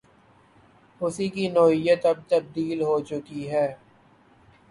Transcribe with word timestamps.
اس 1.01 1.17
کی 1.33 1.45
نوعیت 1.49 2.01
اب 2.05 2.17
تبدیل 2.29 2.79
ہو 2.81 2.95
چکی 3.09 3.41
ہے۔ 3.51 3.67